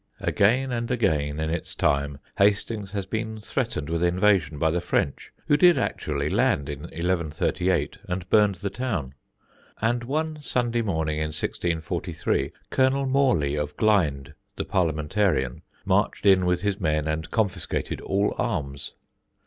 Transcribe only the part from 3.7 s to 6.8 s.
with invasion by the French, who did actually land in